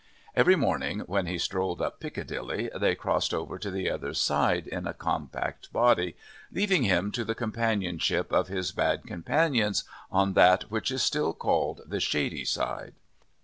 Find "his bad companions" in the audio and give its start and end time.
8.47-9.83